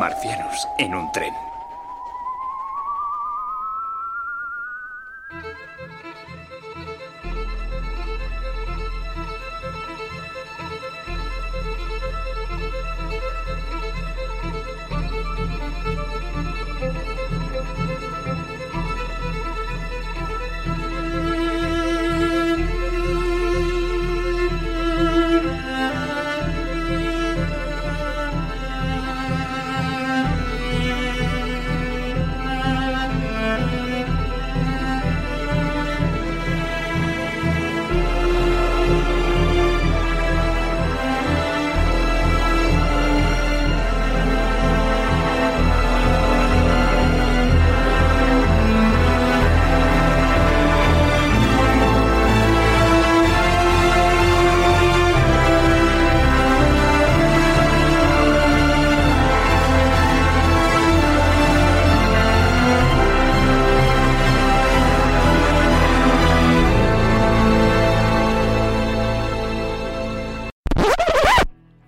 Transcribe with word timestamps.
Marcianos 0.00 0.66
en 0.78 0.94
un 0.94 1.12
tren. 1.12 1.49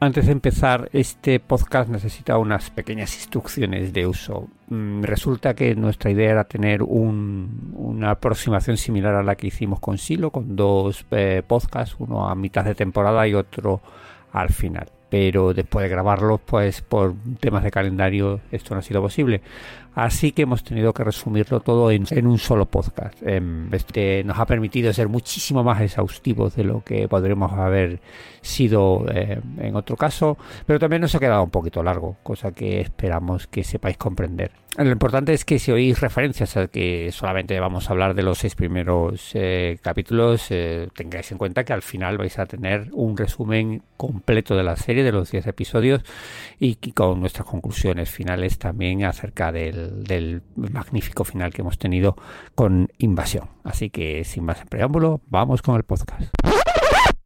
Antes 0.03 0.27
de 0.27 0.33
empezar, 0.33 0.89
este 0.93 1.39
podcast 1.39 1.89
necesita 1.89 2.37
unas 2.37 2.71
pequeñas 2.71 3.15
instrucciones 3.15 3.93
de 3.93 4.09
uso. 4.09 4.49
Mm, 4.67 5.05
Resulta 5.05 5.55
que 5.55 5.77
nuestra 5.77 6.11
idea 6.11 6.33
era 6.33 6.43
tener 6.43 6.83
un- 6.83 7.71
una 7.77 8.11
aproximación 8.11 8.77
similar 8.79 9.15
a 9.15 9.23
la 9.23 9.37
que 9.37 9.47
hicimos 9.47 9.79
con 9.79 9.99
Silo, 9.99 10.31
con 10.33 10.57
dos 10.57 11.07
eh, 11.13 11.45
podcasts, 11.47 11.95
uno 12.01 12.29
a 12.29 12.35
mitad 12.35 12.65
de 12.65 12.75
temporada 12.75 13.29
y 13.29 13.35
otro 13.35 13.81
al 14.33 14.49
final. 14.49 14.89
Pero 15.09 15.55
después 15.55 15.85
de 15.85 15.91
grabarlos, 15.91 16.41
pues 16.45 16.83
por 16.83 17.15
temas 17.39 17.63
de 17.63 17.71
calendario, 17.71 18.41
esto 18.51 18.75
no 18.75 18.81
ha 18.81 18.83
sido 18.83 19.01
posible. 19.03 19.41
Así 19.95 20.33
que 20.33 20.43
hemos 20.43 20.65
tenido 20.65 20.93
que 20.95 21.05
resumirlo 21.05 21.61
todo 21.61 21.91
en, 21.91 22.07
un 22.27 22.39
solo 22.39 22.67
podcast. 22.67 23.23
Em, 23.23 23.73
Este 23.75 24.25
nos 24.25 24.39
ha 24.39 24.47
permitido 24.47 24.93
ser 24.93 25.09
muchísimo 25.09 25.63
más 25.63 25.81
exhaustivos 25.81 26.57
de 26.57 26.65
lo 26.65 26.83
que 26.83 27.09
podríamos 27.09 27.53
haber 27.53 28.01
sido 28.41 29.07
eh, 29.13 29.41
en 29.59 29.77
otro 29.77 29.97
caso, 29.97 30.37
pero 30.67 30.79
también 30.79 31.03
nos 31.03 31.15
ha 31.15 31.21
quedado 31.21 31.43
un 31.45 31.51
poquito 31.51 31.83
largo, 31.83 32.17
cosa 32.23 32.53
que 32.53 32.81
esperamos 32.81 33.47
que 33.47 33.65
sepáis 33.65 33.97
comprender. 33.97 34.51
Lo 34.79 34.91
importante 34.91 35.35
es 35.35 35.45
que 35.45 35.59
si 35.59 35.71
oís 35.71 36.01
referencias 36.01 36.57
a 36.57 36.67
que 36.67 37.11
solamente 37.13 37.61
vamos 37.61 37.89
a 37.89 37.93
hablar 37.93 38.15
de 38.15 38.23
los 38.23 38.39
seis 38.39 38.55
primeros 38.55 39.33
eh, 39.35 39.77
capítulos, 39.83 40.47
eh, 40.49 40.89
tengáis 40.95 41.31
en 41.31 41.37
cuenta 41.37 41.65
que 41.65 41.75
al 41.75 41.83
final 41.83 42.17
vais 42.17 42.39
a 42.39 42.47
tener 42.47 42.89
un 42.93 43.15
resumen 43.15 43.83
completo 43.99 44.57
de 44.57 44.63
la 44.63 44.77
serie, 44.77 45.05
de 45.05 45.13
los 45.13 45.31
10 45.31 45.47
episodios, 45.47 46.03
y 46.59 46.77
con 46.93 47.21
nuestras 47.21 47.47
conclusiones 47.47 48.11
finales 48.11 48.59
también 48.59 49.05
acerca 49.05 49.53
del, 49.53 49.82
del 49.89 50.43
magnífico 50.57 51.25
final 51.25 51.53
que 51.53 51.63
hemos 51.63 51.79
tenido 51.79 52.17
con 52.55 52.91
Invasión. 52.99 53.49
Así 53.65 53.91
que 53.91 54.25
sin 54.25 54.45
más 54.45 54.59
preámbulo, 54.69 55.21
vamos 55.27 55.63
con 55.63 55.77
el 55.77 55.85
podcast. 55.85 56.33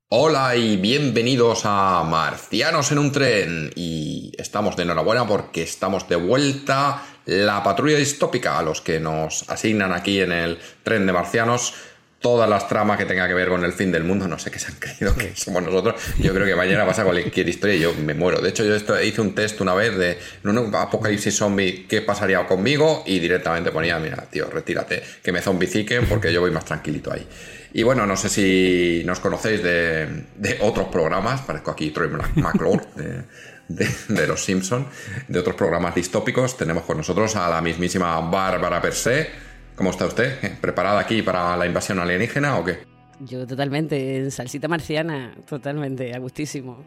Hola 0.09 0.55
y 0.55 0.77
bienvenidos 0.77 1.63
a 1.65 2.05
Marcianos 2.09 2.93
en 2.93 2.99
un 2.99 3.11
tren. 3.11 3.71
Y 3.75 4.33
estamos 4.39 4.77
de 4.77 4.85
enhorabuena 4.85 5.27
porque 5.27 5.63
estamos 5.63 6.09
de 6.09 6.15
vuelta 6.15 7.03
la 7.25 7.63
patrulla 7.65 7.99
distópica 7.99 8.57
a 8.57 8.63
los 8.63 8.81
que 8.81 9.01
nos 9.01 9.51
asignan 9.51 9.93
aquí 9.93 10.21
en 10.21 10.31
el 10.31 10.59
tren 10.85 11.07
de 11.07 11.13
marcianos. 11.13 11.75
Todas 12.19 12.49
las 12.49 12.67
tramas 12.67 12.97
que 12.99 13.05
tenga 13.05 13.29
que 13.29 13.35
ver 13.35 13.49
con 13.49 13.63
el 13.63 13.73
fin 13.73 13.93
del 13.93 14.03
mundo, 14.03 14.27
no 14.27 14.39
sé 14.39 14.51
qué 14.51 14.59
se 14.59 14.69
han 14.69 14.79
creído 14.79 15.15
que 15.15 15.37
somos 15.37 15.63
nosotros. 15.63 15.95
Yo 16.19 16.33
creo 16.33 16.47
que 16.47 16.57
mañana 16.57 16.85
pasa 16.87 17.05
cualquier 17.05 17.49
historia 17.49 17.77
y 17.77 17.81
yo 17.81 17.95
me 17.95 18.15
muero. 18.15 18.41
De 18.41 18.49
hecho, 18.49 18.65
yo 18.65 18.75
esto, 18.75 19.01
hice 19.01 19.21
un 19.21 19.35
test 19.35 19.61
una 19.61 19.75
vez 19.75 19.97
de 19.97 20.19
en 20.43 20.59
un 20.59 20.75
apocalipsis 20.75 21.37
zombie, 21.37 21.87
¿qué 21.87 22.01
pasaría 22.01 22.45
conmigo? 22.47 23.05
Y 23.07 23.19
directamente 23.19 23.71
ponía, 23.71 23.99
mira, 23.99 24.17
tío, 24.31 24.49
retírate, 24.51 25.03
que 25.23 25.31
me 25.31 25.41
zombiciquen 25.43 26.07
porque 26.07 26.33
yo 26.33 26.41
voy 26.41 26.51
más 26.51 26.65
tranquilito 26.65 27.13
ahí. 27.13 27.27
Y 27.75 27.83
bueno, 27.83 28.07
no 28.07 28.17
sé 28.17 28.31
si 28.31 29.03
nos 29.05 29.21
conocéis 29.21 29.63
de, 29.63 30.25
de 30.37 30.57
otros 30.63 30.89
programas, 30.89 31.43
parezco 31.43 31.71
aquí 31.71 31.91
Troy 31.91 32.09
McClure 32.37 32.83
de, 32.97 33.23
de- 33.69 33.95
de 34.09 34.27
Los 34.27 34.43
Simpson, 34.43 34.87
de 35.29 35.39
otros 35.39 35.55
programas 35.55 35.95
distópicos. 35.95 36.57
Tenemos 36.57 36.85
con 36.85 36.97
nosotros 36.97 37.37
a 37.37 37.49
la 37.51 37.61
mismísima 37.61 38.19
Bárbara 38.21 38.81
per 38.81 38.95
se. 38.95 39.46
¿Cómo 39.77 39.91
está 39.91 40.07
usted? 40.07 40.43
¿Eh? 40.43 40.57
¿Preparada 40.61 41.01
aquí 41.01 41.23
para 41.23 41.57
la 41.57 41.67
invasión 41.67 41.99
alienígena 41.99 42.59
o 42.59 42.65
qué? 42.65 42.79
Yo 43.21 43.47
totalmente, 43.47 44.17
en 44.19 44.31
salsita 44.31 44.69
marciana, 44.69 45.35
totalmente, 45.49 46.15
a 46.15 46.19
gustísimo. 46.19 46.85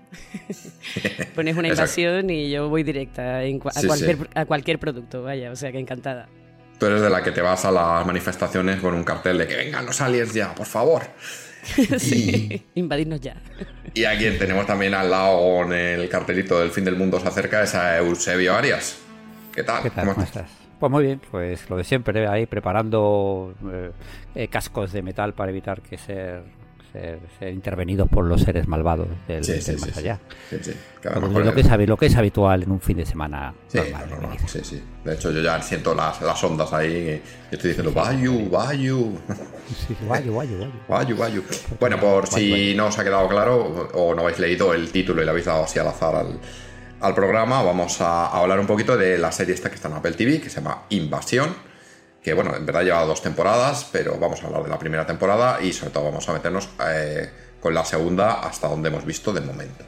Pones 1.35 1.55
una 1.57 1.69
invasión 1.69 2.29
y 2.29 2.49
yo 2.51 2.69
voy 2.69 2.83
directa 2.83 3.43
en 3.43 3.59
a, 3.65 3.71
Sí, 3.71 3.87
cualquier, 3.87 4.17
sí. 4.17 4.23
a 4.35 4.45
cualquier 4.45 4.79
producto, 4.79 5.23
vaya, 5.23 5.51
o 5.51 5.55
sea 5.55 5.71
que 5.71 5.79
encantada. 5.79 6.27
Tú 6.79 6.85
eres 6.85 7.01
de 7.01 7.09
la 7.09 7.23
que 7.23 7.31
te 7.31 7.41
vas 7.41 7.65
a 7.65 7.71
las 7.71 8.05
manifestaciones 8.05 8.79
con 8.79 8.93
un 8.93 9.03
cartel 9.03 9.39
de 9.39 9.47
que 9.47 9.55
vengan 9.55 9.85
los 9.85 9.99
aliens 10.01 10.33
ya, 10.33 10.53
por 10.53 10.67
favor. 10.67 11.03
sí, 11.97 12.63
invadirnos 12.75 13.19
ya. 13.21 13.35
Y 13.93 14.05
a 14.05 14.17
quien 14.17 14.37
tenemos 14.39 14.65
también 14.65 14.93
al 14.93 15.09
lado 15.09 15.39
con 15.39 15.73
el 15.73 16.07
cartelito 16.09 16.59
del 16.59 16.69
fin 16.71 16.85
del 16.85 16.95
mundo 16.95 17.19
se 17.19 17.27
acerca 17.27 17.63
es 17.63 17.75
a 17.75 17.97
Eusebio 17.97 18.55
Arias. 18.55 18.97
¿Qué 19.53 19.63
tal? 19.63 19.83
¿Qué 19.83 19.89
tal? 19.89 20.07
¿Cómo 20.07 20.23
estás? 20.23 20.49
Pues 20.79 20.91
muy 20.91 21.03
bien, 21.03 21.21
pues 21.31 21.69
lo 21.69 21.75
de 21.77 21.83
siempre, 21.83 22.25
ahí 22.27 22.45
preparando 22.45 23.53
eh, 23.71 23.91
eh, 24.35 24.47
cascos 24.47 24.93
de 24.93 25.01
metal 25.01 25.33
para 25.33 25.51
evitar 25.51 25.81
que 25.81 25.97
ser, 25.97 26.41
ser, 26.93 27.19
ser 27.37 27.53
intervenidos 27.53 28.07
por 28.07 28.23
los 28.23 28.41
seres 28.41 28.65
malvados 28.67 29.07
del, 29.27 29.43
Sí, 29.43 29.51
del 29.53 29.61
sí, 29.61 29.71
más 29.73 29.81
sí, 29.89 29.99
allá. 29.99 30.19
Lo, 31.03 31.53
que 31.53 31.61
es, 31.61 31.69
habi- 31.69 31.85
lo 31.85 31.97
que 31.97 32.05
es 32.05 32.15
habitual 32.15 32.63
en 32.63 32.71
un 32.71 32.79
fin 32.79 32.95
de 32.97 33.05
semana 33.05 33.53
Sí, 33.67 33.77
normal. 33.77 34.05
no, 34.09 34.15
en 34.15 34.21
no, 34.21 34.27
mi 34.29 34.33
no, 34.35 34.39
vida. 34.39 34.47
sí, 34.47 34.59
sí. 34.63 34.83
De 35.03 35.13
hecho, 35.15 35.31
yo 35.31 35.41
ya 35.41 35.61
siento 35.61 35.93
las, 35.93 36.21
las 36.21 36.41
ondas 36.43 36.71
ahí. 36.71 37.21
y 37.51 37.55
estoy 37.55 37.69
diciendo, 37.71 37.91
Bayu, 37.91 38.49
Bayu, 38.49 39.17
guayo, 40.05 40.31
guayo, 40.33 40.61
guayo. 40.87 41.15
Bayu. 41.17 41.43
Bueno, 41.79 41.99
por 41.99 42.27
si 42.27 42.73
no 42.75 42.87
os 42.87 42.97
ha 42.99 43.03
quedado 43.03 43.27
claro 43.27 43.89
o 43.93 44.15
no 44.15 44.21
habéis 44.21 44.39
leído 44.39 44.73
el 44.73 44.91
título 44.91 45.21
y 45.21 45.25
le 45.25 45.31
habéis 45.31 45.45
dado 45.45 45.63
así 45.63 45.77
al 45.79 45.87
azar 45.87 46.15
al, 46.15 46.39
al 47.01 47.15
programa, 47.15 47.61
vamos 47.63 48.01
a, 48.01 48.27
hablar 48.27 48.59
un 48.59 48.67
poquito 48.67 48.97
de 48.97 49.17
la 49.17 49.31
serie 49.31 49.53
esta 49.53 49.69
que 49.69 49.75
está 49.75 49.87
en 49.87 49.95
Apple 49.95 50.13
TV, 50.13 50.41
que 50.41 50.49
se 50.49 50.57
llama 50.61 50.83
Invasión. 50.89 51.55
Que 52.23 52.33
bueno, 52.33 52.55
en 52.55 52.65
verdad 52.65 52.83
lleva 52.83 53.05
dos 53.05 53.21
temporadas, 53.21 53.87
pero 53.91 54.17
vamos 54.19 54.43
a 54.43 54.47
hablar 54.47 54.63
de 54.63 54.69
la 54.69 54.77
primera 54.77 55.05
temporada 55.05 55.61
y 55.61 55.71
sobre 55.71 55.91
todo 55.91 56.03
vamos 56.05 56.27
a 56.27 56.33
meternos 56.33 56.67
eh, 56.85 57.29
con 57.61 57.73
la 57.73 57.85
segunda 57.85 58.41
hasta 58.41 58.67
donde 58.67 58.89
hemos 58.89 59.05
visto 59.05 59.31
de 59.31 59.41
momento. 59.41 59.85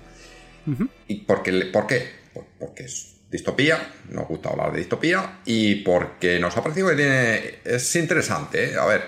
¿Y 1.07 1.21
por 1.21 1.43
qué? 1.43 1.65
¿Por 1.73 1.87
qué? 1.87 2.09
Por- 2.33 2.45
Porque 2.59 2.83
es 2.85 3.15
distopía, 3.29 3.93
nos 4.09 4.27
gusta 4.27 4.49
hablar 4.49 4.71
de 4.71 4.79
distopía 4.79 5.39
y 5.45 5.75
porque 5.83 6.39
nos 6.39 6.55
ha 6.55 6.61
parecido 6.63 6.89
que 6.89 6.95
tiene, 6.95 7.55
es 7.63 7.95
interesante, 7.95 8.71
¿eh? 8.73 8.77
a 8.77 8.85
ver, 8.85 9.03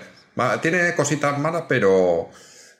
tiene 0.62 0.94
cositas 0.94 1.38
malas, 1.38 1.64
pero, 1.68 2.30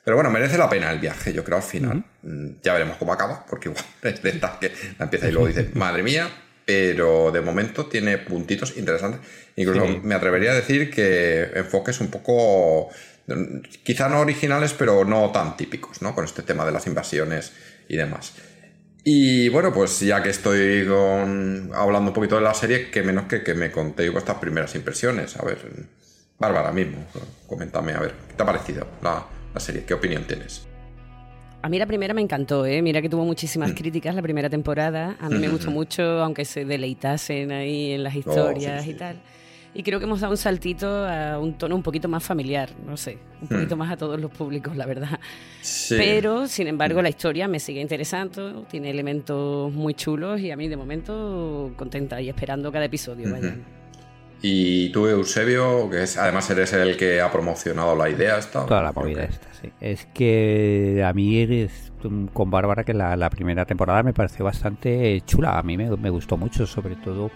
pero 0.05 0.15
bueno, 0.15 0.29
merece 0.29 0.57
la 0.57 0.69
pena 0.69 0.89
el 0.91 0.99
viaje, 0.99 1.33
yo 1.33 1.43
creo, 1.43 1.57
al 1.57 1.63
final. 1.63 2.05
Mm, 2.23 2.47
Ya 2.63 2.71
veremos 2.73 2.95
cómo 2.97 3.11
acaba, 3.11 3.45
porque 3.49 3.67
igual 3.69 3.83
es 4.03 4.21
de 4.23 4.29
estas 4.29 4.51
que 4.57 4.71
la 4.97 5.05
empieza 5.05 5.27
y 5.27 5.31
luego 5.33 5.47
dice, 5.47 5.69
madre 5.73 6.03
mía, 6.03 6.29
pero 6.65 7.31
de 7.31 7.41
momento 7.41 7.87
tiene 7.87 8.17
puntitos 8.19 8.77
interesantes. 8.77 9.19
Incluso 9.57 9.85
Sí. 9.85 9.99
me 10.03 10.15
atrevería 10.15 10.51
a 10.51 10.55
decir 10.55 10.89
que 10.89 11.49
enfoques 11.55 11.99
un 11.99 12.07
poco 12.09 12.89
quizá 13.83 14.07
no 14.09 14.19
originales, 14.19 14.73
pero 14.73 15.03
no 15.05 15.31
tan 15.31 15.57
típicos, 15.57 16.01
¿no? 16.01 16.13
Con 16.15 16.25
este 16.25 16.43
tema 16.43 16.65
de 16.65 16.71
las 16.71 16.85
invasiones 16.87 17.51
y 17.87 17.97
demás. 17.97 18.33
Y 19.03 19.49
bueno, 19.49 19.71
pues 19.73 19.99
ya 19.99 20.21
que 20.23 20.29
estoy 20.29 20.85
con- 20.87 21.71
hablando 21.75 22.09
un 22.09 22.13
poquito 22.15 22.35
de 22.35 22.41
la 22.41 22.53
serie, 22.55 22.89
que 22.89 23.03
menos 23.03 23.25
que 23.25 23.43
que 23.43 23.53
me 23.53 23.71
contéis 23.71 24.11
vuestras 24.11 24.37
primeras 24.37 24.73
impresiones. 24.75 25.37
A 25.37 25.45
ver, 25.45 25.57
Bárbara 26.39 26.71
mismo, 26.71 27.05
coméntame, 27.47 27.93
a 27.93 27.99
ver, 27.99 28.13
¿qué 28.27 28.33
te 28.35 28.43
ha 28.43 28.45
parecido 28.45 28.87
la, 29.03 29.25
la 29.55 29.59
serie? 29.59 29.83
¿Qué 29.85 29.93
opinión 29.93 30.23
tienes? 30.27 30.67
A 31.63 31.69
mí 31.69 31.79
la 31.79 31.87
primera 31.87 32.13
me 32.13 32.21
encantó, 32.21 32.65
¿eh? 32.67 32.81
Mira 32.83 33.01
que 33.01 33.09
tuvo 33.09 33.25
muchísimas 33.25 33.71
Mm. 33.71 33.75
críticas 33.75 34.13
la 34.13 34.21
primera 34.21 34.49
temporada. 34.51 35.15
A 35.19 35.29
mí 35.29 35.39
me 35.39 35.47
gustó 35.47 35.71
mucho, 35.71 36.03
aunque 36.21 36.45
se 36.45 36.63
deleitasen 36.63 37.51
ahí 37.51 37.93
en 37.93 38.03
las 38.03 38.13
historias 38.15 38.81
Oh, 38.81 38.83
sí, 38.83 38.89
y 38.89 38.93
sí. 38.93 38.99
tal. 38.99 39.15
Y 39.73 39.83
creo 39.83 39.99
que 39.99 40.05
hemos 40.05 40.21
dado 40.21 40.31
un 40.31 40.37
saltito 40.37 40.87
a 40.87 41.37
un 41.39 41.57
tono 41.57 41.75
un 41.75 41.83
poquito 41.83 42.07
más 42.07 42.23
familiar, 42.23 42.69
no 42.85 42.95
sé, 42.95 43.17
un 43.41 43.47
poquito 43.49 43.75
más 43.75 43.91
a 43.91 43.97
todos 43.97 44.21
los 44.21 44.31
públicos, 44.31 44.77
la 44.77 44.85
verdad. 44.85 45.09
Mm. 45.19 45.23
Sí. 45.63 45.95
Pero, 45.97 46.47
sin 46.47 46.67
embargo, 46.67 47.01
la 47.01 47.09
historia 47.09 47.47
me 47.47 47.59
sigue 47.59 47.81
interesando, 47.81 48.61
tiene 48.69 48.89
elementos 48.91 49.73
muy 49.73 49.93
chulos 49.95 50.39
y 50.39 50.51
a 50.51 50.55
mí, 50.55 50.67
de 50.69 50.77
momento, 50.77 51.73
contenta 51.75 52.21
y 52.21 52.29
esperando 52.29 52.71
cada 52.71 52.85
episodio. 52.85 53.31
vaya. 53.31 53.55
Y 54.47 54.89
tú, 54.91 55.07
Eusebio, 55.07 55.89
que 55.89 56.03
es, 56.03 56.17
además 56.17 56.47
eres 56.51 56.71
el 56.73 56.97
que 56.97 57.19
ha 57.19 57.31
promocionado 57.31 57.95
la 57.95 58.09
idea 58.09 58.37
esta. 58.37 58.63
Toda 58.67 58.83
la 58.83 58.93
¿por 58.93 59.05
movida 59.05 59.23
esta, 59.23 59.47
sí. 59.59 59.71
Es 59.81 60.05
que 60.13 61.03
a 61.03 61.13
mí 61.13 61.39
eres 61.39 61.91
con 62.33 62.51
Bárbara 62.51 62.83
que 62.83 62.93
la, 62.93 63.15
la 63.17 63.31
primera 63.31 63.65
temporada 63.65 64.03
me 64.03 64.13
pareció 64.13 64.45
bastante 64.45 65.19
chula. 65.25 65.57
A 65.57 65.63
mí 65.63 65.77
me, 65.77 65.89
me 65.97 66.11
gustó 66.11 66.37
mucho, 66.37 66.67
sobre 66.67 66.95
todo. 66.95 67.31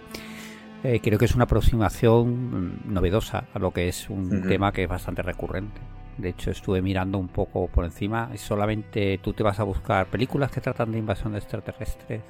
eh, 0.83 0.99
creo 1.01 1.17
que 1.17 1.25
es 1.25 1.33
una 1.33 1.45
aproximación 1.45 2.83
mm, 2.85 2.93
novedosa 2.93 3.45
a 3.53 3.59
lo 3.59 3.71
que 3.71 3.87
es 3.87 4.07
un 4.09 4.47
tema 4.47 4.71
que 4.71 4.83
es 4.83 4.89
bastante 4.89 5.23
recurrente. 5.23 5.81
De 6.17 6.29
hecho, 6.29 6.51
estuve 6.51 6.81
mirando 6.81 7.17
un 7.17 7.29
poco 7.29 7.67
por 7.69 7.85
encima 7.85 8.29
y 8.33 8.37
solamente 8.37 9.17
tú 9.23 9.33
te 9.33 9.41
vas 9.41 9.59
a 9.59 9.63
buscar 9.63 10.05
películas 10.07 10.51
que 10.51 10.61
tratan 10.61 10.91
de 10.91 10.99
invasión 10.99 11.31
de 11.31 11.39
extraterrestres. 11.39 12.21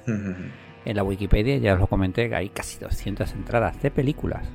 En 0.86 0.96
la 0.96 1.02
Wikipedia, 1.02 1.58
ya 1.58 1.74
os 1.74 1.80
lo 1.80 1.86
comenté, 1.88 2.34
hay 2.34 2.48
casi 2.48 2.78
200 2.78 3.30
entradas 3.34 3.82
de 3.82 3.90
películas. 3.90 4.46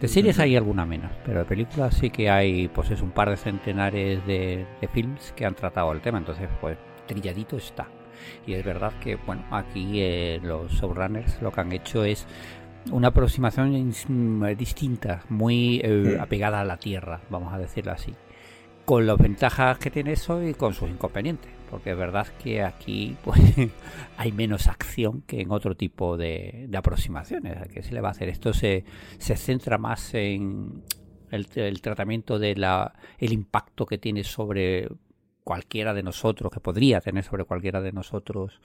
De 0.00 0.08
series 0.08 0.38
hay 0.38 0.56
alguna 0.56 0.84
menos, 0.84 1.10
pero 1.24 1.38
de 1.38 1.44
películas 1.46 1.94
sí 1.94 2.10
que 2.10 2.28
hay, 2.28 2.68
pues 2.68 2.90
es 2.90 3.00
un 3.00 3.12
par 3.12 3.30
de 3.30 3.36
centenares 3.38 4.26
de, 4.26 4.66
de 4.80 4.88
films 4.88 5.32
que 5.34 5.46
han 5.46 5.54
tratado 5.54 5.90
el 5.92 6.02
tema, 6.02 6.18
entonces 6.18 6.48
pues 6.60 6.76
trilladito 7.06 7.56
está. 7.56 7.88
Y 8.46 8.54
es 8.54 8.64
verdad 8.64 8.92
que, 9.00 9.16
bueno, 9.16 9.42
aquí 9.50 10.00
eh, 10.02 10.38
los 10.42 10.70
showrunners 10.72 11.40
lo 11.40 11.50
que 11.50 11.60
han 11.60 11.72
hecho 11.72 12.04
es 12.04 12.26
una 12.90 13.08
aproximación 13.08 13.92
mm, 14.08 14.44
distinta, 14.56 15.22
muy 15.28 15.80
eh, 15.82 16.18
apegada 16.20 16.60
a 16.60 16.64
la 16.64 16.76
Tierra, 16.76 17.20
vamos 17.30 17.52
a 17.52 17.58
decirlo 17.58 17.92
así. 17.92 18.14
Con 18.84 19.06
las 19.06 19.18
ventajas 19.18 19.78
que 19.78 19.90
tiene 19.90 20.12
eso 20.12 20.42
y 20.42 20.54
con 20.54 20.74
sus 20.74 20.88
inconvenientes, 20.88 21.50
porque 21.70 21.92
es 21.92 21.96
verdad 21.96 22.26
que 22.42 22.62
aquí 22.62 23.16
pues 23.24 23.40
hay 24.16 24.32
menos 24.32 24.66
acción 24.66 25.22
que 25.22 25.40
en 25.40 25.50
otro 25.50 25.76
tipo 25.76 26.16
de, 26.16 26.66
de 26.68 26.78
aproximaciones. 26.78 27.56
¿A 27.58 27.64
¿Qué 27.66 27.82
se 27.82 27.94
le 27.94 28.00
va 28.00 28.08
a 28.08 28.12
hacer? 28.12 28.28
Esto 28.28 28.52
se, 28.52 28.84
se 29.18 29.36
centra 29.36 29.78
más 29.78 30.14
en 30.14 30.82
el, 31.30 31.46
el 31.54 31.80
tratamiento 31.82 32.38
de 32.38 32.56
la 32.56 32.94
el 33.18 33.32
impacto 33.32 33.86
que 33.86 33.98
tiene 33.98 34.24
sobre 34.24 34.88
cualquiera 35.44 35.94
de 35.94 36.02
nosotros, 36.02 36.50
que 36.50 36.60
podría 36.60 37.00
tener 37.00 37.22
sobre 37.22 37.44
cualquiera 37.44 37.80
de 37.80 37.92
nosotros 37.92 38.60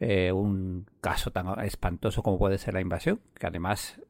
eh, 0.00 0.32
un 0.32 0.86
caso 1.00 1.32
tan 1.32 1.60
espantoso 1.64 2.22
como 2.22 2.38
puede 2.38 2.56
ser 2.56 2.74
la 2.74 2.80
invasión, 2.80 3.20
que 3.34 3.46
además 3.46 4.00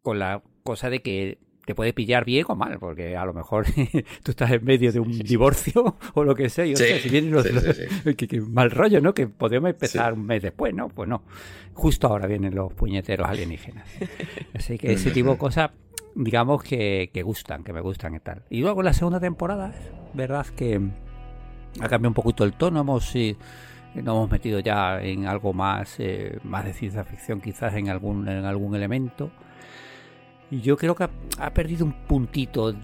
con 0.00 0.18
la 0.18 0.42
cosa 0.64 0.90
de 0.90 1.02
que 1.02 1.38
te 1.64 1.74
puede 1.74 1.92
pillar 1.92 2.24
bien 2.24 2.44
o 2.48 2.54
mal, 2.56 2.78
porque 2.78 3.16
a 3.16 3.24
lo 3.24 3.32
mejor 3.32 3.66
tú 4.22 4.30
estás 4.32 4.50
en 4.50 4.64
medio 4.64 4.90
de 4.92 5.00
un 5.00 5.18
divorcio 5.18 5.96
o 6.14 6.24
lo 6.24 6.34
que 6.34 6.48
sea, 6.48 6.64
y 6.66 6.74
Sí, 6.76 6.82
hostia, 6.82 6.98
si 7.00 7.08
vienen 7.08 7.30
los, 7.32 7.44
sí, 7.46 7.52
sí, 7.60 7.72
sí. 8.04 8.14
que- 8.16 8.26
que 8.28 8.40
mal 8.40 8.70
rollo, 8.70 9.00
¿no? 9.00 9.14
Que 9.14 9.26
podemos 9.28 9.70
empezar 9.70 10.12
Sí. 10.14 10.18
un 10.20 10.26
mes 10.26 10.42
después, 10.42 10.74
¿no? 10.74 10.88
Pues 10.88 11.08
no. 11.08 11.22
Justo 11.74 12.06
ahora 12.08 12.26
vienen 12.26 12.54
los 12.54 12.72
puñeteros 12.72 13.28
alienígenas. 13.28 13.86
Así 14.54 14.76
que 14.78 14.92
ese 14.92 15.10
tipo 15.10 15.30
de 15.32 15.38
cosas, 15.38 15.70
digamos 16.14 16.62
que, 16.62 17.10
que 17.14 17.22
gustan, 17.22 17.64
que 17.64 17.72
me 17.72 17.80
gustan 17.80 18.14
y 18.14 18.20
tal. 18.20 18.42
Y 18.50 18.60
luego 18.60 18.80
en 18.80 18.86
la 18.86 18.92
segunda 18.92 19.20
temporada, 19.20 19.70
es 19.70 20.16
verdad 20.16 20.46
que 20.56 20.80
ha 21.80 21.88
cambiado 21.88 22.08
un 22.08 22.14
poquito 22.14 22.44
el 22.44 22.52
tono, 22.52 22.80
hemos, 22.80 23.14
eh, 23.16 23.36
nos 23.94 24.04
hemos 24.14 24.30
metido 24.30 24.58
ya 24.60 25.00
en 25.02 25.26
algo 25.26 25.54
más, 25.54 25.94
eh, 26.00 26.38
más 26.44 26.64
de 26.66 26.74
ciencia 26.74 27.04
ficción, 27.04 27.40
quizás 27.40 27.74
en 27.74 27.88
algún, 27.88 28.28
en 28.28 28.44
algún 28.44 28.74
elemento. 28.74 29.30
Yo 30.60 30.76
creo 30.76 30.94
que 30.94 31.04
ha, 31.04 31.10
ha 31.38 31.54
perdido 31.54 31.86
un 31.86 31.92
puntito 32.06 32.74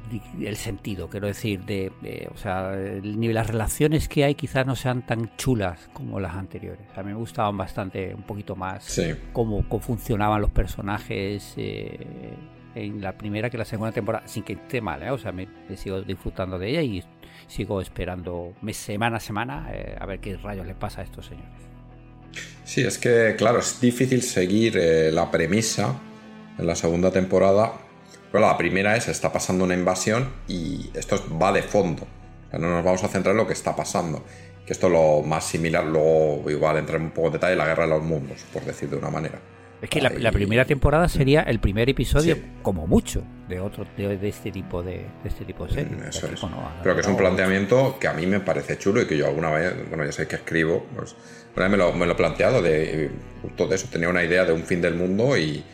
el 0.41 0.57
sentido, 0.57 1.09
quiero 1.11 1.27
decir, 1.27 1.61
de, 1.65 1.93
de- 2.01 2.27
o 2.35 2.37
sea, 2.39 2.73
el- 2.73 3.21
ni 3.21 3.29
las 3.29 3.47
relaciones 3.47 4.09
que 4.09 4.25
hay 4.25 4.35
quizás 4.35 4.67
no 4.67 4.75
sean 4.75 5.05
tan 5.05 5.37
chulas 5.37 5.91
como 5.93 6.19
las 6.19 6.35
anteriores. 6.35 6.81
A 6.97 7.03
mí 7.03 7.11
me 7.11 7.17
gustaban 7.19 7.59
bastante, 7.59 8.15
un 8.15 8.23
poquito 8.23 8.57
más 8.57 8.85
Sí. 8.85 9.15
cómo, 9.35 9.69
cómo 9.69 9.83
funcionaban 9.83 10.41
los 10.41 10.51
personajes 10.51 11.53
eh, 11.59 12.35
en 12.75 13.03
la 13.03 13.19
primera 13.19 13.51
que 13.51 13.59
la 13.59 13.67
segunda 13.67 13.93
temporada, 13.93 14.27
sin 14.27 14.45
que 14.45 14.55
esté 14.55 14.81
mal, 14.81 15.03
¿eh? 15.03 15.11
o 15.11 15.19
sea, 15.19 15.33
me, 15.33 15.47
me 15.69 15.77
sigo 15.77 16.01
disfrutando 16.01 16.59
de 16.59 16.71
ella 16.71 16.83
y 16.83 17.05
sigo 17.49 17.81
esperando 17.83 18.55
mes, 18.63 18.79
semana 18.79 19.19
a 19.19 19.21
semana 19.21 19.69
eh, 19.73 19.95
a 20.01 20.07
ver 20.07 20.21
qué 20.21 20.39
rayos 20.39 20.67
le 20.67 20.75
pasa 20.75 21.03
a 21.03 21.05
estos 21.05 21.27
señores. 21.27 21.51
Sí, 22.65 22.83
es 22.83 22.97
que, 22.99 23.35
claro, 23.37 23.59
es 23.59 23.79
difícil 23.81 24.23
seguir 24.23 24.77
eh, 24.79 25.11
la 25.13 25.31
premisa 25.31 25.99
en 26.59 26.67
la 26.67 26.75
segunda 26.75 27.11
temporada. 27.11 27.73
Pero 28.31 28.45
la 28.47 28.57
primera 28.59 28.97
es, 28.97 29.09
está 29.09 29.33
pasando 29.33 29.65
una 29.65 29.75
invasión 29.75 30.29
y 30.49 30.91
esto 30.95 31.23
va 31.41 31.51
de 31.53 31.63
fondo. 31.63 32.03
O 32.03 32.51
sea, 32.51 32.59
no 32.59 32.69
nos 32.71 32.85
vamos 32.85 33.03
a 33.05 33.09
centrar 33.09 33.33
en 33.33 33.39
lo 33.39 33.47
que 33.47 33.55
está 33.55 33.75
pasando. 33.75 34.23
Que 34.67 34.75
esto 34.75 34.89
es 34.89 34.93
lo 34.93 35.23
más 35.23 35.45
similar, 35.45 35.85
luego 35.85 36.45
igual 36.51 36.77
entrar 36.77 37.01
un 37.01 37.11
poco 37.11 37.29
en 37.29 37.33
detalle, 37.35 37.57
la 37.57 37.65
guerra 37.67 37.85
de 37.85 37.91
los 37.91 38.03
mundos, 38.03 38.45
por 38.53 38.63
decir 38.65 38.91
de 38.91 38.97
una 38.97 39.09
manera. 39.09 39.39
Es 39.81 39.89
que 39.89 40.01
la, 40.03 40.11
la 40.11 40.33
primera 40.33 40.65
temporada 40.67 41.09
sería 41.09 41.43
el 41.43 41.61
primer 41.61 41.89
episodio, 41.89 42.35
Sí. 42.35 42.43
como 42.63 42.87
mucho, 42.87 43.23
de 43.49 43.61
otro 43.61 43.87
de, 43.97 44.19
de 44.19 44.29
este 44.29 44.51
tipo 44.51 44.83
de, 44.83 45.07
de 45.23 45.29
este 45.29 45.45
tipo 45.47 45.65
de 45.67 45.73
serie. 45.73 45.97
Mm, 45.97 46.01
Eso 46.09 46.27
Este 46.27 46.27
es. 46.27 46.35
tipo 46.35 46.49
no, 46.51 46.71
Creo 46.83 46.95
que 46.97 47.01
es 47.01 47.07
un 47.07 47.17
planteamiento 47.17 47.97
que 47.99 48.09
a 48.09 48.13
mí 48.13 48.27
me 48.27 48.41
parece 48.41 48.77
chulo 48.77 49.01
y 49.01 49.07
que 49.07 49.17
yo 49.17 49.27
alguna 49.29 49.51
vez, 49.53 49.73
bueno, 49.89 50.05
ya 50.05 50.11
sabéis 50.13 50.29
que 50.31 50.37
escribo, 50.37 50.85
pues 50.95 51.15
una 51.57 51.67
vez 51.69 51.71
me 51.71 51.77
lo, 51.79 51.93
me 51.95 52.07
lo 52.07 52.13
he 52.13 52.17
planteado 52.17 52.61
de 52.61 53.11
justo 53.41 53.69
de 53.69 53.77
eso, 53.77 53.87
tenía 53.91 54.09
una 54.09 54.23
idea 54.25 54.45
de 54.45 54.53
un 54.53 54.65
fin 54.65 54.83
del 54.83 54.97
mundo 54.97 55.39
y, 55.39 55.65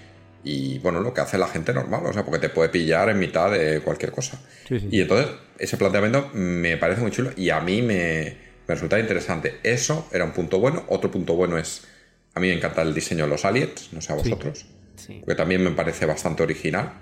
y, 0.44 0.78
bueno, 0.78 1.00
lo 1.00 1.12
que 1.14 1.20
hace 1.22 1.38
la 1.38 1.48
gente 1.48 1.72
normal, 1.72 2.02
o 2.06 2.12
sea, 2.12 2.24
porque 2.24 2.38
te 2.38 2.48
puede 2.50 2.68
pillar 2.68 3.08
en 3.08 3.18
mitad 3.18 3.50
de 3.50 3.80
cualquier 3.80 4.12
cosa. 4.12 4.40
Sí, 4.68 4.78
sí. 4.78 4.88
Y 4.90 5.00
entonces, 5.00 5.28
ese 5.58 5.76
planteamiento 5.76 6.30
me 6.34 6.76
parece 6.76 7.00
muy 7.00 7.10
chulo 7.10 7.30
y 7.36 7.50
a 7.50 7.60
mí 7.60 7.82
me, 7.82 8.36
me 8.66 8.74
resulta 8.74 8.98
interesante. 8.98 9.60
Eso 9.62 10.08
era 10.12 10.24
un 10.24 10.32
punto 10.32 10.58
bueno. 10.58 10.84
Otro 10.88 11.10
punto 11.10 11.34
bueno 11.34 11.58
es, 11.58 11.84
a 12.34 12.40
mí 12.40 12.48
me 12.48 12.54
encanta 12.54 12.82
el 12.82 12.94
diseño 12.94 13.24
de 13.24 13.30
los 13.30 13.44
aliens, 13.44 13.92
no 13.92 14.00
sé 14.00 14.12
a 14.12 14.16
vosotros 14.16 14.66
Sí. 14.96 15.22
que 15.26 15.34
también 15.34 15.62
me 15.62 15.72
parece 15.72 16.06
bastante 16.06 16.42
original. 16.42 16.92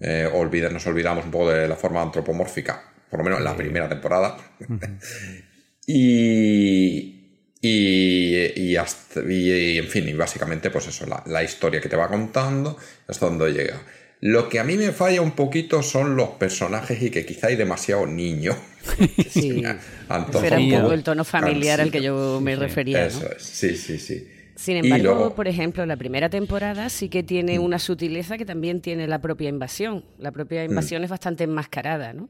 Eh, 0.00 0.28
nos 0.70 0.86
olvidamos 0.86 1.24
un 1.24 1.30
poco 1.30 1.50
de 1.50 1.66
la 1.66 1.76
forma 1.76 2.02
antropomórfica, 2.02 2.92
por 3.10 3.18
lo 3.18 3.24
menos 3.24 3.38
en 3.38 3.44
la 3.44 3.56
primera 3.56 3.88
temporada. 3.88 4.36
y, 5.86 7.17
y, 7.60 8.52
y, 8.60 8.76
hasta- 8.76 9.20
y- 9.28 9.50
y, 9.74 9.78
en 9.78 9.88
fin, 9.88 10.08
y 10.08 10.12
básicamente, 10.12 10.70
pues 10.70 10.86
eso, 10.88 11.06
la, 11.06 11.22
la 11.26 11.42
historia 11.42 11.80
que 11.80 11.88
te 11.88 11.96
va 11.96 12.08
contando 12.08 12.76
hasta 13.06 13.26
donde 13.26 13.52
llega. 13.52 13.80
Lo 14.20 14.48
que 14.48 14.58
a 14.58 14.64
mí 14.64 14.76
me 14.76 14.90
falla 14.92 15.20
un 15.22 15.32
poquito 15.32 15.82
son 15.82 16.16
los 16.16 16.30
personajes 16.30 17.00
y 17.02 17.10
que 17.10 17.24
quizá 17.24 17.48
hay 17.48 17.56
demasiado 17.56 18.06
niño. 18.06 18.56
Sí. 19.30 19.62
Era 19.62 20.58
un 20.58 20.70
poco 20.70 20.92
el 20.92 21.02
tono 21.02 21.24
familiar 21.24 21.80
al 21.80 21.90
que 21.90 22.00
yo 22.02 22.40
me 22.42 22.54
sí. 22.54 22.60
refería. 22.60 23.00
¿no? 23.00 23.06
Eso 23.06 23.30
es, 23.36 23.42
sí, 23.42 23.76
sí, 23.76 23.98
sí. 23.98 24.26
Sin 24.58 24.76
embargo, 24.76 25.04
luego- 25.14 25.34
por 25.36 25.46
ejemplo, 25.46 25.86
la 25.86 25.96
primera 25.96 26.28
temporada 26.28 26.88
sí 26.88 27.08
que 27.08 27.22
tiene 27.22 27.60
una 27.60 27.78
sutileza 27.78 28.36
que 28.36 28.44
también 28.44 28.80
tiene 28.80 29.06
la 29.06 29.20
propia 29.20 29.48
invasión. 29.48 30.04
La 30.18 30.32
propia 30.32 30.64
invasión 30.64 31.04
es 31.04 31.10
bastante 31.10 31.44
enmascarada, 31.44 32.12
¿no? 32.12 32.28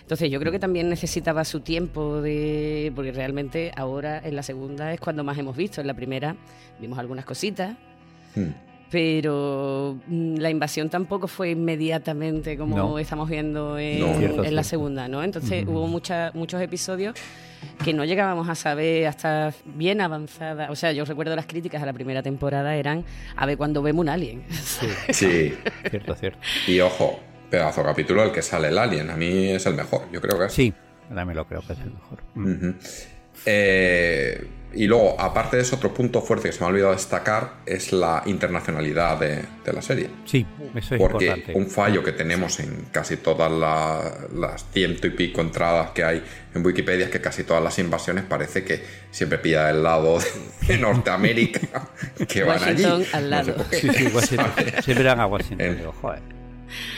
Entonces 0.00 0.28
yo 0.28 0.40
creo 0.40 0.50
que 0.50 0.58
también 0.58 0.88
necesitaba 0.88 1.44
su 1.44 1.60
tiempo 1.60 2.20
de... 2.20 2.90
porque 2.96 3.12
realmente 3.12 3.70
ahora 3.76 4.20
en 4.24 4.34
la 4.34 4.42
segunda 4.42 4.92
es 4.92 4.98
cuando 4.98 5.22
más 5.22 5.38
hemos 5.38 5.56
visto. 5.56 5.80
En 5.80 5.86
la 5.86 5.94
primera 5.94 6.34
vimos 6.80 6.98
algunas 6.98 7.24
cositas. 7.24 7.76
Pero 8.90 9.96
mm, 10.06 10.36
la 10.36 10.50
invasión 10.50 10.88
tampoco 10.88 11.28
fue 11.28 11.50
inmediatamente 11.50 12.56
como 12.56 12.76
No. 12.76 12.98
estamos 12.98 13.28
viendo 13.28 13.78
en, 13.78 14.00
No. 14.00 14.14
Cierto, 14.18 14.44
en 14.44 14.54
la 14.54 14.62
segunda, 14.64 15.08
¿no? 15.08 15.22
Entonces 15.22 15.64
hubo 15.66 15.86
mucha- 15.86 16.30
muchos 16.34 16.60
episodios 16.62 17.14
que 17.84 17.92
no 17.92 18.04
llegábamos 18.04 18.48
a 18.48 18.54
saber 18.54 19.06
hasta 19.06 19.52
bien 19.64 20.00
avanzada. 20.00 20.70
O 20.70 20.76
sea, 20.76 20.92
yo 20.92 21.04
recuerdo 21.04 21.34
las 21.36 21.46
críticas 21.46 21.82
a 21.82 21.86
la 21.86 21.92
primera 21.92 22.22
temporada 22.22 22.76
eran 22.76 23.04
a 23.36 23.46
ver 23.46 23.56
cuando 23.58 23.82
vemos 23.82 24.00
un 24.02 24.08
alien. 24.08 24.42
Sí, 25.10 25.54
Cierto, 25.90 26.14
cierto. 26.14 26.38
y 26.66 26.80
ojo, 26.80 27.18
pedazo 27.50 27.82
capítulo 27.82 28.22
el 28.22 28.30
que 28.32 28.42
sale 28.42 28.68
el 28.68 28.78
alien. 28.78 29.10
A 29.10 29.16
mí 29.16 29.48
es 29.50 29.66
el 29.66 29.74
mejor, 29.74 30.02
yo 30.12 30.20
creo 30.20 30.38
que 30.38 30.46
es. 30.46 30.52
Sí, 30.52 30.72
también 31.14 31.36
lo 31.36 31.46
creo 31.46 31.60
que 31.66 31.72
es 31.72 31.78
el 31.80 31.92
mejor. 31.92 32.18
Ujú. 32.36 32.74
Eh, 33.46 34.46
y 34.74 34.86
luego, 34.86 35.18
aparte 35.18 35.56
de 35.56 35.62
eso, 35.62 35.76
otro 35.76 35.94
punto 35.94 36.20
fuerte 36.20 36.48
que 36.50 36.52
se 36.52 36.60
me 36.60 36.66
ha 36.66 36.68
olvidado 36.68 36.92
destacar 36.92 37.54
es 37.64 37.90
la 37.90 38.22
internacionalidad 38.26 39.18
de, 39.18 39.42
de 39.64 39.72
la 39.72 39.80
serie. 39.80 40.10
Sí, 40.26 40.46
eso 40.74 40.94
es 40.94 41.00
Porque 41.00 41.24
importante. 41.24 41.58
un 41.58 41.66
fallo 41.70 42.04
que 42.04 42.12
tenemos 42.12 42.60
en 42.60 42.86
casi 42.92 43.16
todas 43.16 43.50
la- 43.50 44.12
las 44.34 44.66
ciento 44.70 45.06
y 45.06 45.10
pico 45.10 45.40
entradas 45.40 45.90
que 45.92 46.04
hay 46.04 46.22
en 46.54 46.64
Wikipedia 46.64 47.06
es 47.06 47.10
que 47.10 47.20
casi 47.20 47.44
todas 47.44 47.62
las 47.64 47.78
invasiones 47.78 48.24
parece 48.24 48.62
que 48.62 48.82
siempre 49.10 49.38
pilla 49.38 49.70
el 49.70 49.82
lado 49.82 50.18
de 50.68 50.76
Norteamérica 50.78 51.88
que 52.28 52.42
van 52.44 52.62
allí. 52.62 52.84
Washington 52.84 53.06
al 53.14 53.30
No 53.30 53.36
sé 53.38 53.44
lado. 53.46 53.54
por 53.56 53.66
qué. 53.70 53.76
Sí, 53.78 53.88
sí, 53.90 54.06
Washington. 54.14 54.52
Siempre 54.84 55.04
dan 55.04 55.20
a 55.20 55.26
Washington. 55.26 55.60
En- 55.66 55.78
digo, 55.78 55.92
joder. 55.92 56.20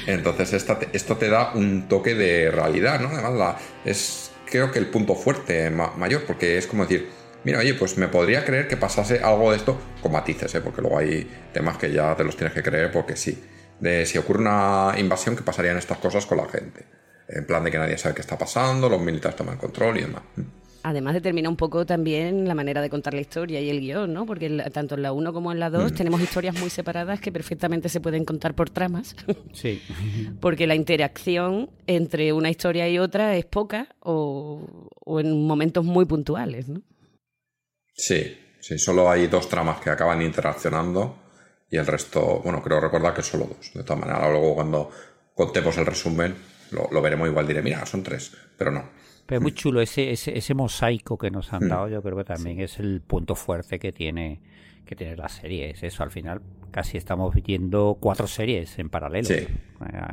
Entonces 0.08 0.52
esta 0.54 0.76
esto 0.92 1.16
te 1.16 1.28
da 1.28 1.52
un 1.54 1.86
toque 1.88 2.16
de 2.16 2.50
realidad, 2.50 2.98
¿no? 3.00 3.08
Además 3.10 3.32
la, 3.34 3.56
es 3.84 4.29
creo 4.50 4.70
que 4.70 4.78
el 4.78 4.86
punto 4.86 5.14
fuerte 5.14 5.70
ma- 5.70 5.92
mayor, 5.96 6.24
porque 6.26 6.58
es 6.58 6.66
como 6.66 6.84
decir, 6.84 7.08
mira, 7.44 7.58
oye, 7.60 7.74
pues 7.74 7.96
me 7.96 8.08
podría 8.08 8.44
creer 8.44 8.68
que 8.68 8.76
pasase 8.76 9.20
algo 9.20 9.50
de 9.50 9.56
esto 9.56 9.80
con 10.02 10.12
matices, 10.12 10.54
¿eh? 10.54 10.60
Porque 10.60 10.82
luego 10.82 10.98
hay 10.98 11.28
temas 11.52 11.78
que 11.78 11.92
ya 11.92 12.14
te 12.16 12.24
los 12.24 12.36
tienes 12.36 12.52
que 12.54 12.62
creer 12.62 12.90
porque 12.90 13.16
sí. 13.16 13.42
De 13.78 14.04
si 14.04 14.18
ocurre 14.18 14.40
una 14.40 14.94
invasión, 14.98 15.36
que 15.36 15.42
pasarían 15.42 15.78
estas 15.78 15.98
cosas 15.98 16.26
con 16.26 16.36
la 16.38 16.46
gente? 16.48 16.84
En 17.28 17.46
plan 17.46 17.64
de 17.64 17.70
que 17.70 17.78
nadie 17.78 17.96
sabe 17.96 18.14
qué 18.14 18.20
está 18.20 18.36
pasando, 18.36 18.88
los 18.88 19.00
militares 19.00 19.36
toman 19.36 19.56
control 19.56 19.98
y 19.98 20.00
demás. 20.02 20.22
Además 20.82 21.12
determina 21.14 21.48
un 21.48 21.56
poco 21.56 21.84
también 21.84 22.48
la 22.48 22.54
manera 22.54 22.80
de 22.80 22.88
contar 22.88 23.12
la 23.12 23.20
historia 23.20 23.60
y 23.60 23.68
el 23.68 23.80
guion, 23.80 24.12
¿no? 24.14 24.24
Porque 24.24 24.48
tanto 24.72 24.94
en 24.94 25.02
la 25.02 25.12
1 25.12 25.32
como 25.32 25.52
en 25.52 25.60
la 25.60 25.68
Mm. 25.68 25.72
2 25.72 25.92
tenemos 25.92 26.20
historias 26.22 26.58
muy 26.58 26.70
separadas 26.70 27.20
que 27.20 27.30
perfectamente 27.30 27.88
se 27.90 28.00
pueden 28.00 28.24
contar 28.24 28.54
por 28.54 28.70
tramas, 28.70 29.14
Sí. 29.52 29.82
porque 30.40 30.66
la 30.66 30.74
interacción 30.74 31.68
entre 31.86 32.32
una 32.32 32.48
historia 32.50 32.88
y 32.88 32.98
otra 32.98 33.36
es 33.36 33.44
poca 33.44 33.88
o, 34.00 34.88
o 35.04 35.20
en 35.20 35.46
momentos 35.46 35.84
muy 35.84 36.06
puntuales, 36.06 36.68
¿no? 36.68 36.80
Sí, 37.94 38.38
sí, 38.60 38.78
solo 38.78 39.10
hay 39.10 39.26
dos 39.26 39.48
tramas 39.48 39.80
que 39.80 39.90
acaban 39.90 40.22
interaccionando 40.22 41.16
y 41.70 41.76
el 41.76 41.86
resto, 41.86 42.40
bueno, 42.42 42.62
creo 42.62 42.80
recordar 42.80 43.14
que 43.14 43.22
solo 43.22 43.44
dos. 43.46 43.72
De 43.74 43.84
todas 43.84 44.00
maneras, 44.00 44.30
luego 44.30 44.54
cuando 44.54 44.90
contemos 45.34 45.76
el 45.76 45.86
resumen 45.86 46.34
lo, 46.70 46.88
lo 46.90 47.02
veremos 47.02 47.28
igual, 47.28 47.46
diré, 47.46 47.62
mira, 47.62 47.84
son 47.84 48.02
tres, 48.02 48.32
pero 48.56 48.70
no. 48.70 48.88
Pero 49.30 49.38
es 49.38 49.42
muy 49.42 49.52
chulo 49.54 49.80
ese, 49.80 50.10
ese, 50.10 50.36
ese 50.36 50.54
mosaico 50.54 51.16
que 51.16 51.30
nos 51.30 51.52
han 51.52 51.64
Mm. 51.64 51.68
dado, 51.68 51.88
yo 51.88 52.02
creo 52.02 52.16
que 52.16 52.24
también 52.24 52.60
es 52.60 52.78
el 52.80 53.00
punto 53.00 53.34
fuerte 53.34 53.78
que 53.78 53.92
tiene 53.92 54.40
que 54.86 54.96
tiene 54.96 55.14
la 55.14 55.28
serie. 55.28 55.70
Es 55.70 55.84
eso, 55.84 56.02
al 56.02 56.10
final 56.10 56.40
casi 56.72 56.96
estamos 56.96 57.32
viendo 57.34 57.96
cuatro 58.00 58.26
series 58.26 58.76
en 58.80 58.90
paralelo. 58.90 59.28
Sí. 59.28 59.46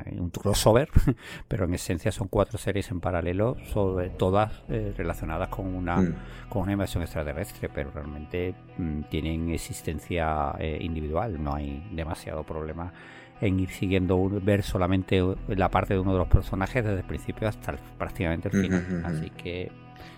Hay 0.05 0.19
un 0.19 0.29
crossover, 0.29 0.87
pero 1.47 1.65
en 1.65 1.73
esencia 1.73 2.11
son 2.11 2.27
cuatro 2.27 2.59
series 2.59 2.91
en 2.91 2.99
paralelo, 2.99 3.57
sobre 3.73 4.09
todas 4.11 4.51
eh, 4.69 4.93
relacionadas 4.95 5.49
con 5.49 5.65
una 5.73 5.97
Mm. 6.01 6.15
con 6.49 6.61
una 6.63 6.73
invasión 6.73 7.01
extraterrestre, 7.01 7.69
pero 7.73 7.89
realmente 7.89 8.53
mm, 8.77 9.01
tienen 9.09 9.49
existencia 9.49 10.53
eh, 10.59 10.77
individual, 10.79 11.41
no 11.43 11.55
hay 11.55 11.83
demasiado 11.91 12.43
problema 12.43 12.93
en 13.41 13.59
ir 13.59 13.69
siguiendo 13.69 14.15
un- 14.15 14.43
ver 14.43 14.63
solamente 14.63 15.21
la 15.47 15.69
parte 15.69 15.93
de 15.93 15.99
uno 15.99 16.13
de 16.13 16.19
los 16.19 16.27
personajes 16.27 16.83
desde 16.83 16.97
el 16.99 17.03
principio 17.05 17.47
hasta 17.47 17.71
el- 17.71 17.79
prácticamente 17.97 18.49
el 18.51 18.61
final. 18.61 19.03
Así 19.05 19.29
que 19.31 19.71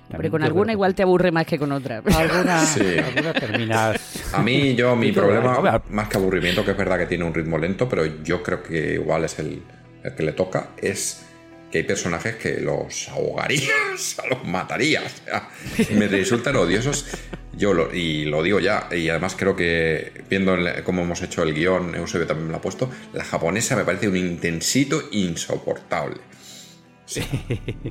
Pero 0.09 0.31
con 0.31 0.41
alguna 0.43 0.71
igual 0.71 0.95
te 0.95 1.03
aburre 1.03 1.31
más 1.31 1.45
que 1.45 1.59
con 1.59 1.71
otra. 1.71 1.97
alguna, 2.17 2.59
Sí. 2.65 2.97
alguna 2.97 3.33
terminas 3.33 4.31
A 4.33 4.41
mí, 4.41 4.73
yo, 4.75 4.95
mi 4.95 5.11
problema, 5.11 5.81
más 5.89 6.07
que 6.09 6.17
aburrimiento, 6.17 6.65
que 6.65 6.71
es 6.71 6.77
verdad 6.77 6.97
que 6.97 7.05
tiene 7.05 7.23
un 7.25 7.33
ritmo 7.33 7.57
lento, 7.57 7.87
pero 7.87 8.05
yo 8.23 8.41
creo 8.41 8.63
que 8.63 8.93
igual 8.95 9.25
es 9.25 9.37
el, 9.39 9.61
el 10.03 10.15
que 10.15 10.23
le 10.23 10.31
toca, 10.31 10.69
es 10.81 11.25
que 11.71 11.77
hay 11.79 11.83
personajes 11.83 12.37
que 12.37 12.59
los 12.61 13.07
ahogarías, 13.09 14.17
los 14.29 14.43
matarías. 14.47 15.21
O 15.21 15.25
sea, 15.25 15.49
me 15.95 16.07
resultan 16.07 16.55
odiosos. 16.55 17.05
Yo 17.59 17.73
lo, 17.73 17.93
y 17.93 18.23
lo 18.25 18.41
digo 18.41 18.59
ya, 18.61 18.87
y 18.91 19.09
además 19.09 19.35
creo 19.37 19.53
que 19.55 20.23
viendo 20.29 20.55
cómo 20.85 21.01
hemos 21.01 21.21
hecho 21.21 21.43
el 21.43 21.53
guion, 21.53 21.93
Eusebio 21.93 22.25
también 22.25 22.47
me 22.47 22.51
lo 22.53 22.57
ha 22.57 22.61
puesto, 22.61 22.89
la 23.13 23.23
japonesa 23.25 23.75
me 23.75 23.83
parece 23.83 24.07
un 24.07 24.15
intensito 24.15 25.01
insoportable. 25.11 26.17
Sí. 27.05 27.21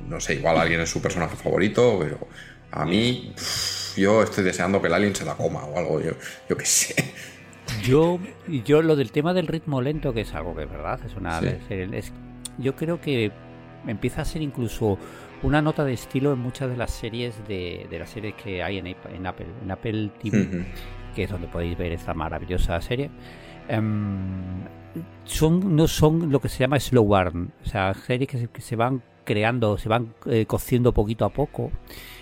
No 0.07 0.19
sé, 0.19 0.35
igual 0.35 0.57
alguien 0.57 0.79
es 0.81 0.89
su 0.89 1.01
personaje 1.01 1.35
favorito, 1.35 1.99
pero 2.01 2.27
a 2.71 2.83
mí, 2.85 3.31
pff, 3.35 3.97
yo 3.97 4.23
estoy 4.23 4.43
deseando 4.43 4.81
que 4.81 4.87
el 4.87 4.93
alien 4.93 5.15
se 5.15 5.23
la 5.25 5.35
coma 5.35 5.63
o 5.65 5.77
algo, 5.77 6.01
yo, 6.01 6.11
yo 6.49 6.57
qué 6.57 6.65
sé. 6.65 6.95
Yo, 7.83 8.19
yo 8.65 8.81
lo 8.81 8.95
del 8.95 9.11
tema 9.11 9.33
del 9.35 9.45
ritmo 9.45 9.81
lento, 9.81 10.13
que 10.13 10.21
es 10.21 10.33
algo 10.33 10.55
que 10.55 10.63
es 10.63 10.69
verdad, 10.71 10.99
es 11.05 11.13
una 11.15 11.39
Sí. 11.41 11.47
es- 11.69 11.93
es- 11.93 12.13
yo 12.57 12.75
creo 12.75 12.99
que 12.99 13.31
empieza 13.87 14.23
a 14.23 14.25
ser 14.25 14.41
incluso 14.41 14.97
una 15.43 15.61
nota 15.61 15.83
de 15.85 15.93
estilo 15.93 16.33
en 16.33 16.39
muchas 16.39 16.69
de 16.69 16.77
las 16.77 16.91
series 16.91 17.35
de, 17.47 17.87
de 17.89 17.99
las 17.99 18.09
series 18.09 18.35
que 18.35 18.61
hay 18.63 18.77
en, 18.77 18.87
Apple- 18.87 19.15
en 19.15 19.25
Apple, 19.27 19.47
en 19.63 19.71
Apple 19.71 20.09
TV, 20.21 20.65
que 21.15 21.23
es 21.23 21.29
donde 21.31 21.47
podéis 21.47 21.77
ver 21.77 21.91
esta 21.91 22.13
maravillosa 22.13 22.79
serie. 22.81 23.09
Em, 23.67 24.63
son 25.23 25.75
no 25.75 25.87
son 25.87 26.31
lo 26.31 26.39
que 26.41 26.49
se 26.49 26.59
llama 26.59 26.79
slow 26.79 27.05
burn, 27.05 27.51
o 27.63 27.65
sea, 27.65 27.93
series 27.93 28.29
que 28.29 28.37
se, 28.37 28.47
que 28.47 28.61
se 28.61 28.75
van 28.75 29.01
creando, 29.23 29.77
se 29.77 29.89
van 29.89 30.13
eh, 30.25 30.45
cociendo 30.47 30.91
poquito 30.93 31.23
a 31.23 31.29
poco 31.29 31.71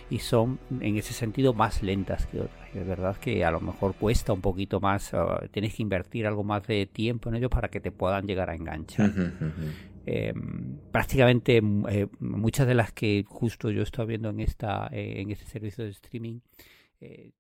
y 0.10 0.20
son 0.20 0.60
en 0.82 0.98
ese 0.98 1.14
sentido 1.14 1.54
más 1.54 1.82
lentas 1.84 2.28
que 2.28 2.42
otras. 2.42 2.76
Es 2.76 2.86
verdad 2.86 3.16
que 3.18 3.44
a 3.46 3.52
lo 3.52 3.62
mejor 3.62 3.96
cuesta 3.96 4.34
un 4.34 4.42
poquito 4.42 4.80
más, 4.82 5.14
ah, 5.14 5.42
tienes 5.52 5.74
que 5.74 5.84
invertir 5.84 6.28
algo 6.28 6.44
más 6.44 6.68
de 6.68 6.86
tiempo 6.86 7.30
en 7.30 7.36
ello 7.36 7.50
para 7.50 7.70
que 7.70 7.80
te 7.80 7.92
puedan 7.92 8.26
llegar 8.28 8.50
a 8.50 8.56
enganchar. 8.56 9.10
Eh, 10.10 10.32
prácticamente 10.90 11.62
mm, 11.62 11.86
eh, 11.90 12.08
muchas 12.20 12.66
de 12.66 12.76
las 12.76 12.94
que 12.94 13.26
justo 13.28 13.70
yo 13.72 13.84
estoy 13.84 14.06
viendo 14.06 14.30
en 14.30 14.40
esta 14.40 14.88
eh, 14.90 15.20
en 15.20 15.32
este 15.32 15.44
servicio 15.44 15.84
de 15.84 15.90
streaming 15.90 16.40
eh, 17.02 17.32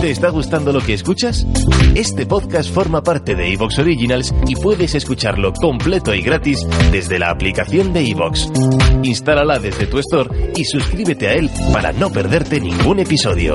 ¿Te 0.00 0.10
está 0.10 0.30
gustando 0.30 0.72
lo 0.72 0.80
que 0.80 0.94
escuchas? 0.94 1.46
Este 1.94 2.24
podcast 2.24 2.72
forma 2.72 3.02
parte 3.02 3.34
de 3.34 3.52
Evox 3.52 3.80
Originals 3.80 4.34
y 4.46 4.54
puedes 4.54 4.94
escucharlo 4.94 5.52
completo 5.52 6.14
y 6.14 6.22
gratis 6.22 6.66
desde 6.90 7.18
la 7.18 7.30
aplicación 7.30 7.92
de 7.92 8.10
Evox. 8.10 8.50
Instálala 9.02 9.58
desde 9.58 9.86
tu 9.86 9.98
store 9.98 10.52
y 10.56 10.64
suscríbete 10.64 11.28
a 11.28 11.34
él 11.34 11.50
para 11.72 11.92
no 11.92 12.10
perderte 12.10 12.60
ningún 12.60 13.00
episodio. 13.00 13.54